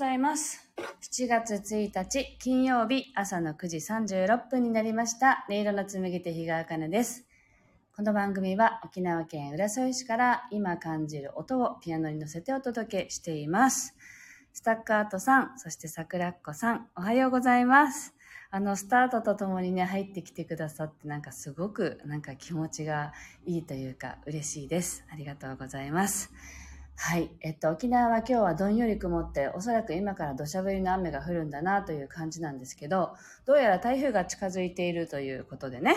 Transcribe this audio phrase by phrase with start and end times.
[0.00, 0.66] ざいます。
[1.12, 5.44] 7月1日金曜日朝の9時36分になりました。
[5.50, 7.26] 音色の紡ぎ手日川茜です。
[7.94, 13.94] この番組は沖縄県浦添市から今感じる音をピアノに乗せてお届けしています。
[14.54, 18.14] スタッカートさん、そして桜っ子さん、おはようございます。
[18.50, 23.12] あの、スタートとともにね、入ってきてくださって、なんかすごく、なんか気持ちが
[23.44, 25.04] いいというか、嬉しいです。
[25.12, 26.32] ありがとうございます。
[27.02, 27.30] はい。
[27.40, 35.96] えっと、沖縄は今日はどんより曇って、おそらく今から土砂降りの雨が降るんだなという感じなんですけど、どうやら台風が近づいているということでね、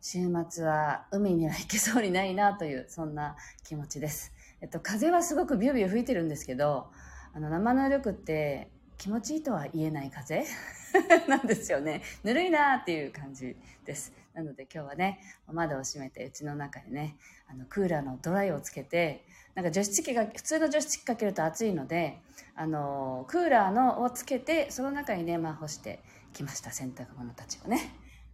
[0.00, 4.32] 週末は海には行けそうにないなという、そんな気持ちです。
[4.60, 6.86] えっと、風はすごくビュービュー吹いてるんですけど、
[7.34, 10.44] あの、生の力って気持ちいいとは言えない風
[11.26, 12.02] なんですよね。
[12.22, 14.12] ぬるいなっていう感じです。
[14.34, 17.16] なので今日はね、窓を閉めて、うちの中にね、
[17.48, 22.20] あの、クーラーのドライをつけて、なんか除湿機が、普通の除湿機かけると暑いので、
[22.54, 26.00] あの、クーラーのをつけて、その中にね、まあ干して
[26.32, 27.76] きました、洗濯物たちをね。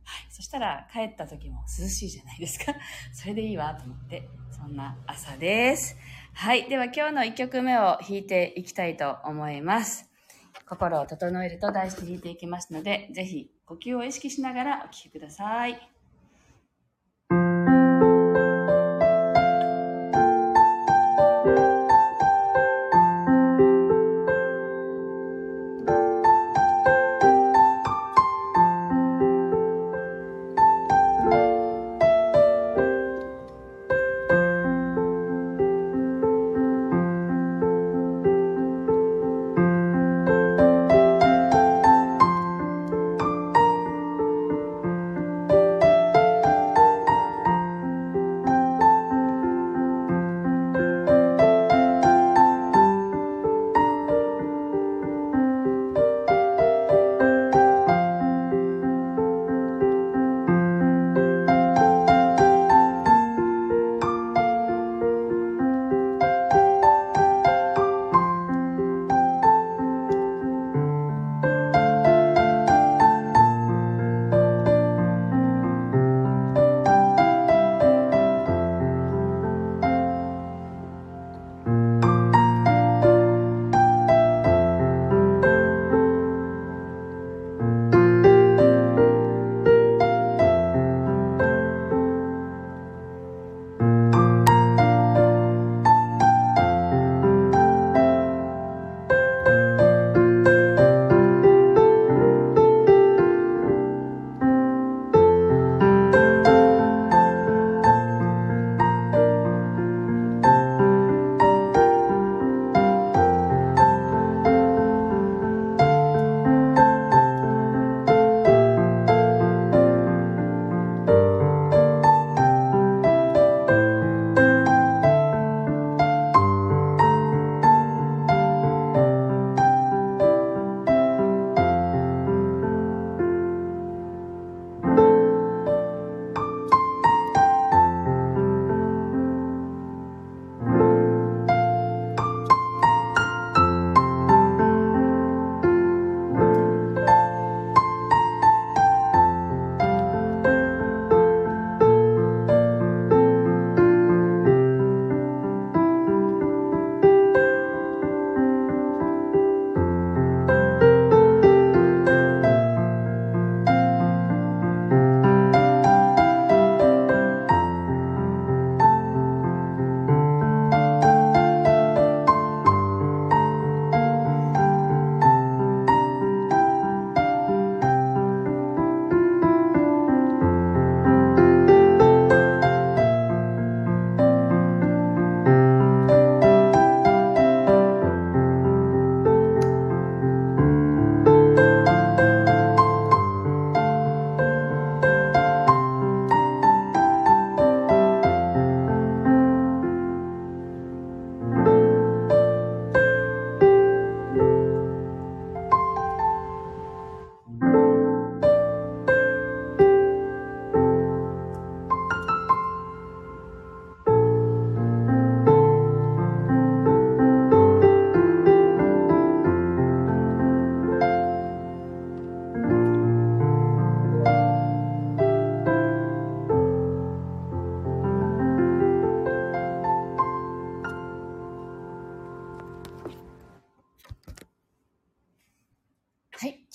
[0.05, 0.27] はい。
[0.31, 2.73] そしたら帰った時も涼しいじゃないですか。
[3.13, 5.97] それでいいわと思って、そんな朝です。
[6.33, 6.69] はい。
[6.69, 10.09] では今日の1曲目を弾いていきたいと思います。
[10.69, 15.96] 心を整えると題して弾いていきますので、ぜひ呼吸を意識しながらお聴きください。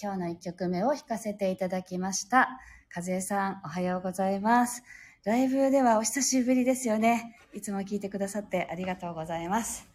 [0.01, 2.59] 今日の1曲目を弾かせていただきました。
[2.95, 4.81] 和江さん、おはようございます。
[5.25, 7.38] ライブではお久しぶりですよね。
[7.53, 9.88] いつも聞いてくださってありがとうございます。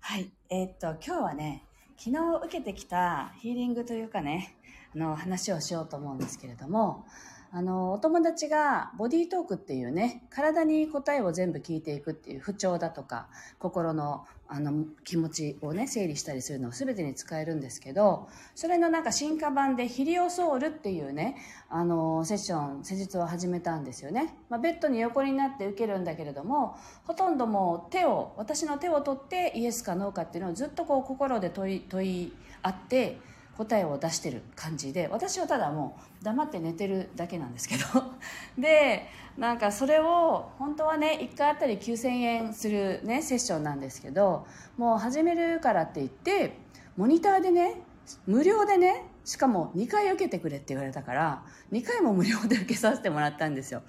[0.00, 0.30] はい。
[0.50, 1.64] えー、っと、今日はね、
[1.96, 4.54] 昨日受けてきたヒーリングというかね、
[4.94, 7.06] あの、話をしようと思うんですけれども、
[7.50, 13.28] あの、お友達がボディートークっていうね、体に答えを全部聞いていくっていう不調だとか、
[13.58, 21.36] 心のあの気持ちをね、整理したりするのを全てに使えるんですけど、それのなんか進化版でヒリオソールっていうね、
[21.68, 24.34] あの、セッション、施術を始めたんですよね。
[24.48, 33.18] まあ、ベッドに横になって受けるんだけれども、ほとんどもう手を、私の手を取ってイエスかノーかっていうのをずっとこう心で問い、問い合って、
[33.58, 37.84] 答えを出してる感じで私はただもう黙って寝てるだけなんですけど。
[38.56, 46.58] でなんかそれを本当はね1回あたり9000円するねセッションなんですけどもう始めるからって言って
[46.96, 47.82] モニターでね
[48.26, 53.82] 無料でねしかも2回受けてくれって言われたから2回も無料で受けさせてもらったんですよ。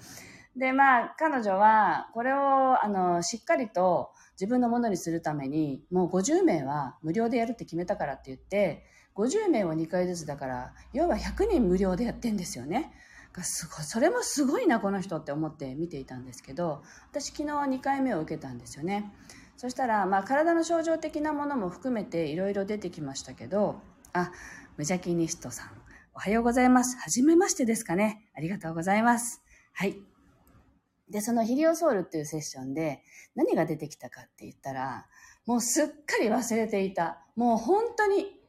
[0.56, 8.84] でまあ彼女はこれをあのしっかりと自分のものにするためにもう50名は無料でやるって決めたからって言って
[9.26, 12.92] 50名を2回ずつだから、要は100人無料でやってんですよね。
[13.42, 19.12] すごい、それもすごいな、この人って思って見ていたんですけど、私昨日2回目を受けたんですよね。
[19.56, 23.80] そしたら、まあ体の症状的なものも含めていろいろ出てきましたけど、
[24.12, 24.32] あ、
[24.76, 25.70] 無邪気ニストさん。
[26.14, 26.96] おはようございます。
[26.98, 28.28] はじめましてですかね。
[28.34, 29.42] ありがとうございます。
[29.72, 29.96] はい。
[31.08, 33.02] で、そのヒリオソウルっていうセッションで
[33.34, 35.06] 何が出てきたかって言ったら、
[35.46, 37.24] もうすっかり忘れていた。
[37.36, 38.39] もう本当に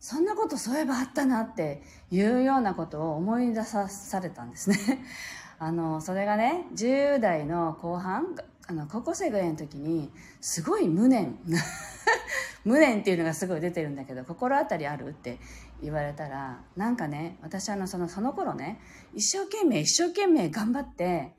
[0.00, 5.04] そんなことそういえばあったなっていうようなことを思い出さされたんですね。
[5.60, 8.34] あの、それがね、10代の後半、
[8.66, 10.10] あの、高校生ぐらいの時に、
[10.40, 11.38] すごい無念。
[12.64, 15.38] 無念っていうのがすごい出てるんだけど、心当たりあるって
[15.82, 18.80] 言われたら、なんかね、私あの、その、その頃ね、
[19.12, 21.36] 一生懸命、一生懸命頑張って、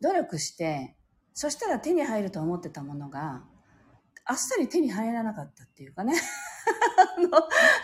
[0.00, 0.96] 努力して、
[1.34, 3.42] そしたら手に入ると思ってたものが、
[4.24, 6.14] あっさり手に入らなかったっていうかね。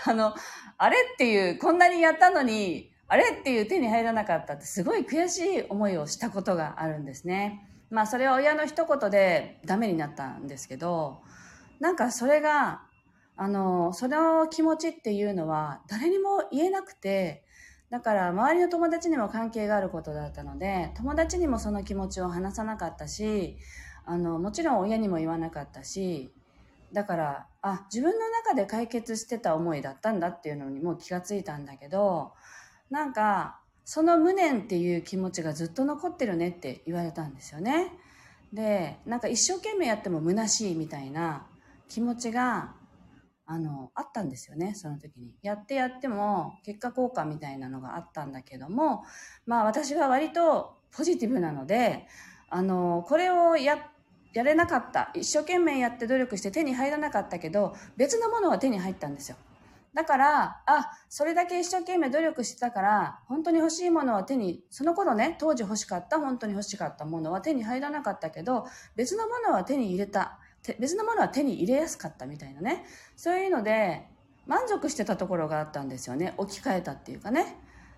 [0.07, 0.35] あの、あの、
[0.79, 7.67] あれっていう、こんなにやったのに、あれっていう手に入らなかったってすごい悔しい思いをしたことがあるんですね。
[7.91, 11.21] まあそれは親の一言でダメになったんですけど、
[11.81, 12.83] なんかそれが、
[13.37, 17.45] あの、その気持ちっていうのは誰にも言えなくて、
[17.91, 23.59] だから周りの友達にも関係があることだったので、友達にもその気持ちを話さなかったし、
[24.11, 26.33] あの、もちろん親にも言わなかったし、
[26.93, 32.33] だから、あ、自分の中で解決してた思いだったんだっていうのにもう気がついたんだけど、
[32.91, 37.93] なんか、その無念っていう気持ちがずっと残ってるねって言われたんですよね。
[38.53, 41.47] で、なんか一生懸命やっても虚しいみたいな
[41.89, 42.75] 気持ちが、
[43.47, 45.37] あの、あったんですよね、その時に。
[45.43, 49.05] やってやっても結果効果みたいなのがあったんだけども、
[49.47, 52.09] まあ私は割とポジティブなので、
[52.49, 54.00] あの、これをやって
[54.33, 55.11] やれなかった。
[55.15, 59.37] 一生懸命やって努力して手に入らなかったけど、別のものは手に入ったんですよ。
[59.93, 70.39] だから、あ、それだけ一生懸命努力してたから、本当に欲しいものは手に、その頃ね、当時欲しかった、本当に欲しかったものは手に入らなかったけど、別のものは手に入れた。
[70.79, 72.85] 別のものは手に入れやすかったみたいなね。
[73.17, 74.07] そういうので、
[74.47, 76.35] 満足してたところがあったんですよね。
[76.37, 77.57] 置き換えたっていうかね。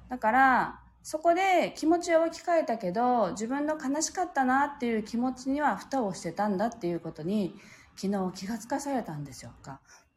[0.08, 7.54] だから、そこで気持ちを置き換えたけど自分の悲しかったなっていう気持ちには蓋をしてたんだっていうことに
[7.97, 9.52] 昨日気がつかされたんですよ。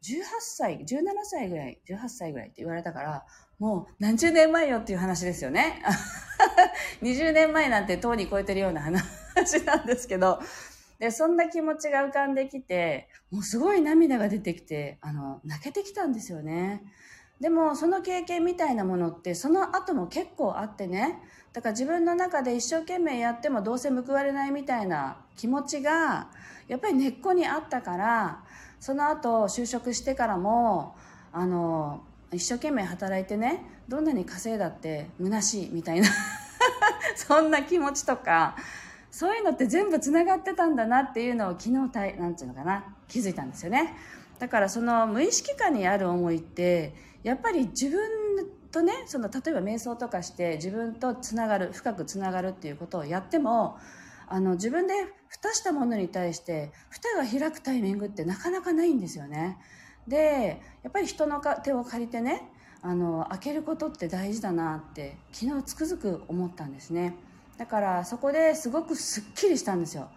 [0.02, 3.24] 18歳、17歳ぐらい、18歳ぐらいって言われたから、
[3.58, 5.82] もう何十年前よっていう話ですよね。
[7.02, 10.40] 20年前なんてとうに超えてるような話なんですけど、
[10.98, 16.82] で、そんな気持ちが浮かんできて、もうすごい涙が出てきて、あの、泣けてきたんですよね。
[17.40, 21.20] でもその経験みたいなものってその後も結構あってね。
[21.52, 26.28] だから自分の中で一生懸命やってもどうせ報われないみたいな気持ちが
[26.68, 28.42] やっぱり根っこにあったから
[28.78, 30.94] その後就職してからも
[31.32, 36.08] あの一生懸命働いてねどんなに稼いだって虚しいみたいな
[37.16, 38.56] そんな気持ちとか
[39.10, 43.94] そういうのって全部つながってたんだなっていうのを昨日たいなんていうのかな気づいたんですよね。
[44.38, 46.94] だからその無意識下にある思いって
[47.26, 48.00] やっぱり自分
[48.70, 53.78] とねその例えば瞑想とかして自分とつながる深くつながるっていうことをやっても
[54.28, 54.94] あの自分で
[55.28, 59.58] 蓋したものに対して蓋が開くタイミングってなかなかないんですよね。
[60.06, 62.48] でやっぱり人の手を借りてね
[62.80, 67.16] あの開けることって大事だなって昨日つくづく思ったんですね
[67.58, 70.10] だからそこですごくすっきりしたんですよ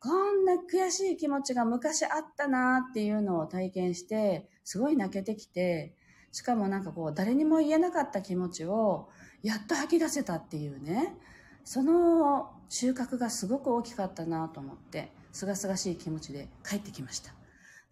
[0.00, 5.94] こんな悔しい気持ちが昔あったなっていうのを体験してすごい泣けてきて
[6.38, 9.08] しかもなんかこう、誰にも言えなかった気持ちを、
[9.42, 11.16] やっと吐き出せたっていうね、
[11.64, 17.34] その収穫がすごく大きかったなと思って、すがすがしい気持ちで帰ってきました。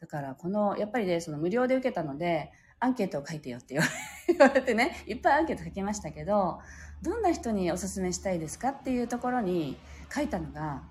[0.01, 3.75] だから、この、やっぱりね、その無料で受けたので、アンケートを書いてよって
[4.29, 6.61] 言われてね、いっぱいアンケート書きましたけど、
[7.03, 9.77] どんな人におすすめしたいですかっていうところに
[10.15, 10.85] 書いたのが、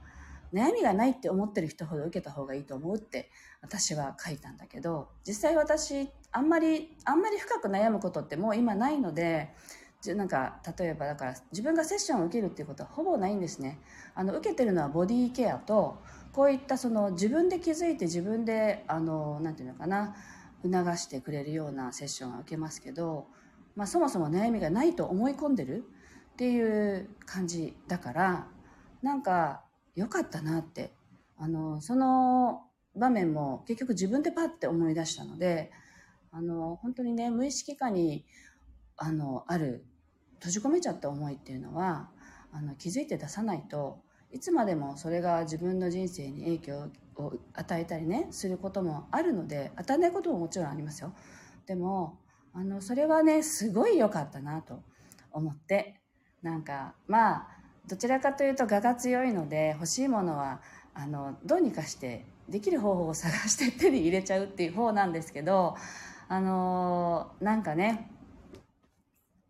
[0.56, 3.30] 悩みがないって思ってる人ほど受けた方がいいと思うって
[3.62, 9.54] 私は書いたんだけど、実際私、あんまり、あんまり深く悩むことってもう今ないので、
[10.16, 13.82] なんか、例えばだから自分がセッションを受けるっていうことはほぼないんですね。
[14.14, 20.16] あの、受けてるのはボディケアと、こういったその自分で気づいて自分で、あの、なていうのかな、
[20.64, 23.28] 促してくれるようなセッションは受けますけど、
[23.76, 25.84] まあそもそも悩みがないと思い込んでる
[26.34, 28.48] っていう感じだから、
[29.02, 29.64] なんか
[29.96, 30.94] 良かったなって。
[31.38, 32.64] あの、その
[32.96, 35.72] 場面も結局自分でパッて思い出したので、
[36.32, 38.25] あの、本当にね、無意識化に、
[38.98, 39.86] あの、ある、
[40.40, 42.10] 閉じ込めちゃった思いっていうのは、
[42.52, 51.14] あの、気づいて出さないと、いつまでもそれが自分の人生に影響を与えたりね、することもあるので、与えないことももちろんありますよ。
[51.66, 52.20] でも、
[52.54, 54.84] あの、それはね、すごい良かったなと
[55.32, 56.02] 思って、
[56.42, 57.48] なんか、まあ、
[57.88, 60.62] どちらかというと我が強いので欲しいものは
[60.94, 65.75] あのどうにかしてできる方法を探して手に入れちゃうっていう方なんですけど
[66.27, 68.10] あのなんかね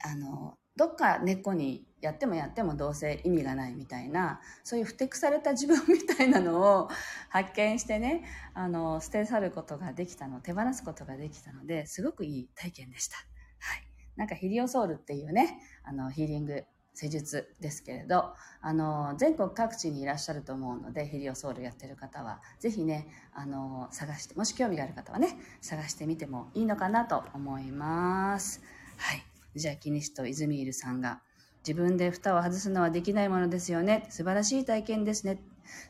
[0.03, 6.89] あのどっか根っこにやってもやってもどうせ意味がないみたいなそういうふてくされた自分みたいなのを
[7.29, 13.17] 発見してねあの捨て去ることができたの手放すことができたのですごくいい体験でした。
[13.59, 13.83] はい、
[14.15, 16.65] なんかヒリオソールっていうねあのヒーリング
[16.95, 28.61] 施術ですけれど、あの、全国各地にいらっしゃると思うので、ヒリオソウルやってる方は、ぜひね、あの、探して、もし興味がある方はね、探してみてもいいのかなと思います。
[28.97, 29.23] はい。
[29.55, 31.21] じゃあ、キニスト、イズミールさんが、
[31.67, 34.05] 自分で蓋を外すのはできないものですよね。
[34.09, 35.41] 素晴らしい体験ですね。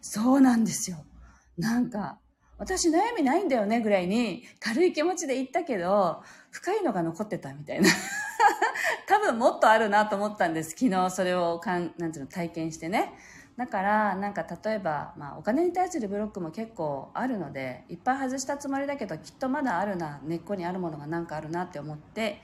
[0.01, 0.97] そうなんですよ。
[1.57, 2.19] なんか、
[2.57, 7.89] 私悩みないんだよねぐらいに軽い気持ちで言ったけど、深いのが残ってたみたいな。
[9.25, 10.71] 分もっとあるなと思ったんです。
[10.71, 13.13] 昨日それをかん、なんていうの、体験してね。
[13.57, 22.41] だから、なんか例えば、まあお金に対するブロックも結構あるので、いっぱい外したつもりだけど、きっとまだあるな、根っこにあるものがなんかあるなって思って、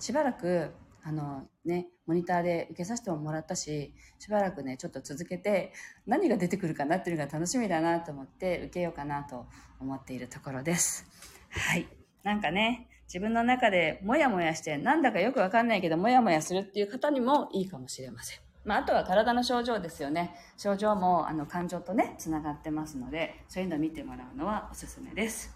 [0.00, 0.72] しばらく、
[1.02, 5.72] あのね、モニターで受けさせてもらったし、しばらくね、ちょっと続けて、
[6.06, 9.46] 何が出てくるかなっていうのが楽しみだなと思って、受けようかなと
[9.80, 11.06] 思っているところです。
[11.50, 11.86] はい。
[12.22, 18.40] なんかね、自分の中でもやもやして、なんだかよくわかんないけど、もやもやするっていう方にもいいかもしれません。
[18.64, 20.34] まあ、あとは体の症状ですよね。
[20.58, 25.54] 症状も、あの、感情とね、つながってますので、そういうのを見てもらうのはおすすめです。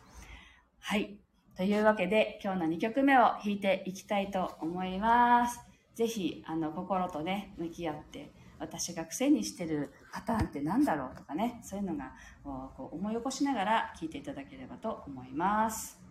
[0.78, 1.18] はい。
[1.56, 5.60] というわけで、今日の2曲目を弾いていきたいと思います。
[5.96, 12.12] ぜひ、あの、心とね、向き合って、私が癖にしてるパターンって何だろうとかね、そういうのが
[12.44, 16.07] こう思い起こしながら聴いていただければと思います。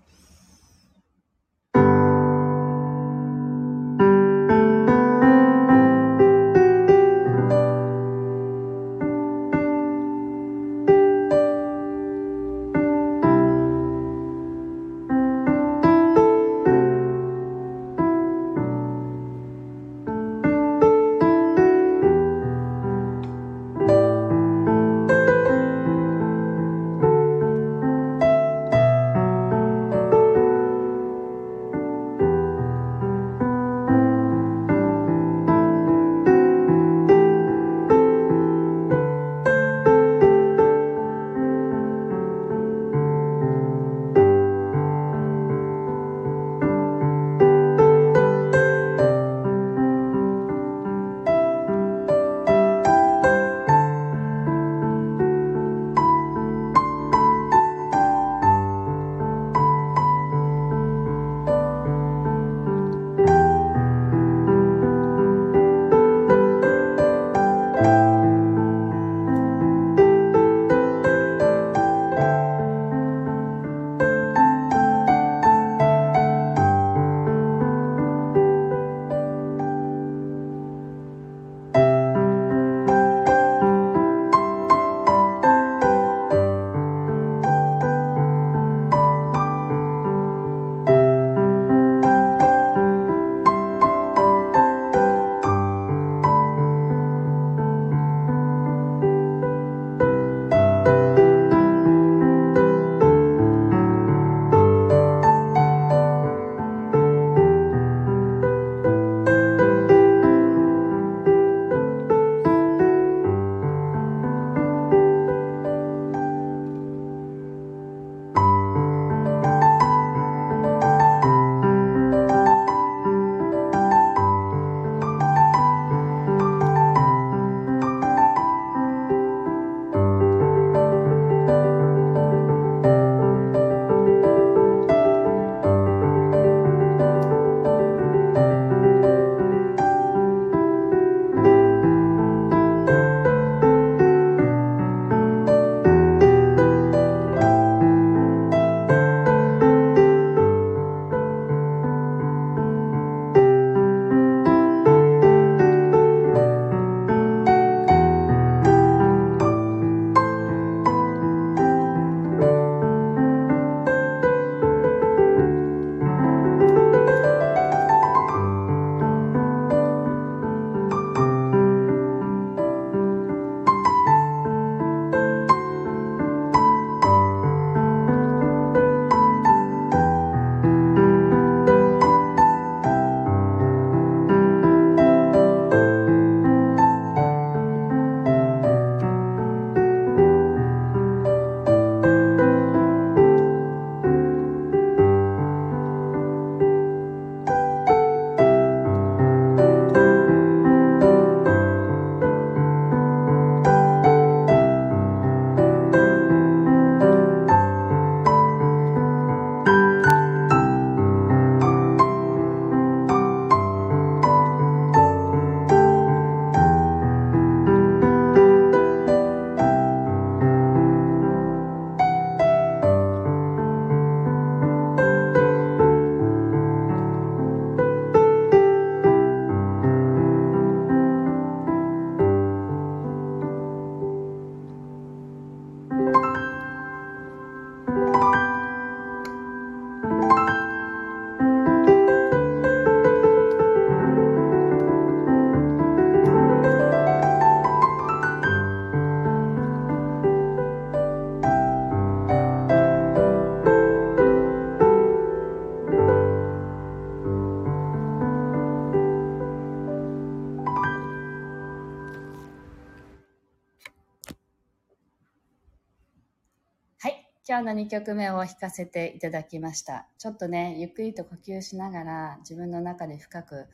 [267.68, 270.08] の2曲目を弾かせていただきました。
[270.18, 273.68] ちょっとね、ゆっくりと呼吸しながら自分の中で深く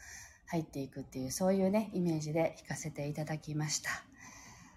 [0.48, 3.90] 入っていくっていう、そういうね、イメージで弾かせていただきました。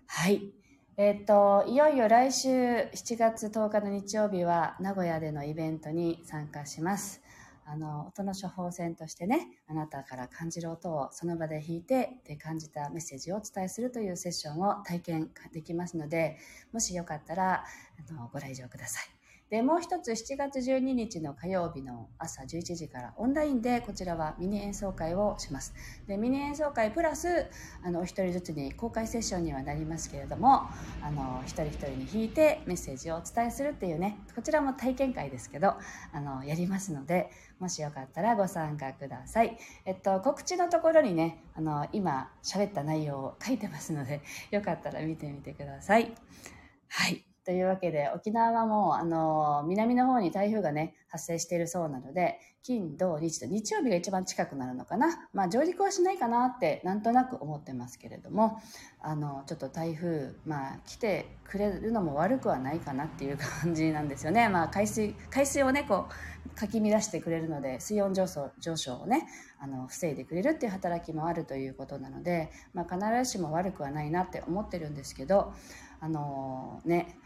[0.06, 0.52] はい。
[0.98, 7.22] えっ、と、いよいよ来週7月10日の日曜日は名古屋でのイベントに参加します。
[7.68, 16.38] あの、音の処方箋としてね、あなたから感じる音をその場で弾いて、で感じたメッセージをお伝えするというセッションを体験できますので、
[16.72, 17.64] もしよかったら、
[18.08, 19.15] あの、ご来場ください。
[19.50, 25.72] で、もう一つ7月12日の火曜日の朝11時からオンラインでこちらはミニ演奏会をします。
[26.08, 27.46] で、ミニ演奏会プラス、
[27.84, 30.62] あの、お一人ずつに公開セッションにはなりますけれども、
[31.00, 35.74] あの、一人一人に弾いてメッセージをお伝えするっていうね、こちらも体験会ですけど、
[36.12, 37.30] あの、やりますので、
[37.60, 39.56] もしよかったらご参加ください。
[39.84, 46.12] えっと、告知のところにね、あの、今喋った内容を書いてますので、よかったら見てみてください。
[46.88, 47.35] はい。
[47.46, 55.28] というわけで、沖縄はもう、あの、南の方に台風がね、発生しているそうなので、金、土、日と、日曜日が一番近くなるのかな。
[55.32, 58.60] まあ、上陸はしないかなって、なんとなく思ってますけれども、
[59.00, 64.48] あの、ちょっと台風、まあ、来てくれるのも悪くはないかなっていう感じなんですよね。
[64.48, 69.28] まあ、海水、海水をね、こう、かき乱してくれるので、水温上昇上昇をね、
[69.60, 75.52] あの、防いでくれるっていう働きもあるということなので、まあ、必ずしも悪くはないなって思ってるんですけど、
[76.00, 77.16] あのね、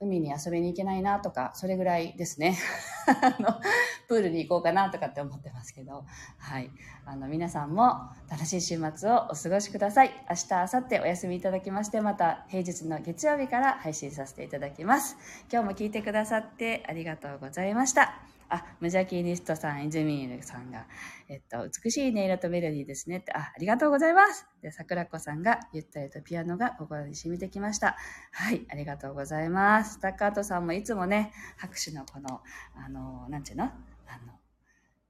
[0.00, 2.56] 海に遊びに行けないなとか、それぐらいですね。
[3.06, 3.60] あの、
[4.08, 6.06] プールに行こうかなとかって思ってますけど、
[6.38, 6.70] はい。
[7.04, 10.10] あの、皆さんも楽しい週末をお過ごしください。
[10.28, 15.18] 明日、明後日お休みいただきまして、また平日の月曜日から配信させていただきます。
[15.52, 18.39] 今日も聞いてくださってありがとうございました。
[18.50, 20.86] あ、無邪気ニストさん、イズミールさんが、
[21.28, 24.46] えっと、美しい音色とメロディーですねって、あ、ありがとうございます。
[24.60, 27.96] で、桜子さんが、ゆったりとピアノが心に染みてきました。
[28.32, 30.00] はい、ありがとうございます。
[30.00, 32.40] タッカートさんもいつもね、拍手のこの、
[32.74, 33.64] あの、なんちゅうの？
[33.64, 33.68] あ
[34.26, 34.40] の、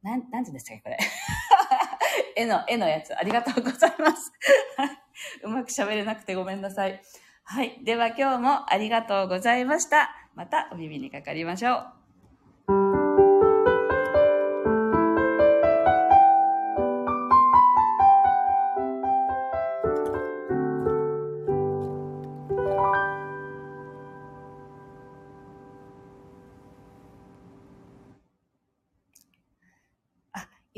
[0.02, 0.98] なん、なんて言うんですかこれ。
[2.36, 4.32] 絵の、絵のやつ、ありがとうございます。
[5.44, 7.00] うまく喋れなくてごめんなさい。
[7.44, 7.82] はい。
[7.84, 10.10] では今日もありがとうございました。
[10.34, 11.99] またお耳にかかりましょう。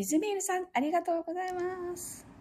[0.02, 2.31] イズミールさん、ありがとうございます。